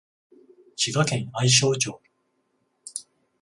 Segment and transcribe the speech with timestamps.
[0.75, 2.01] 滋賀県愛荘町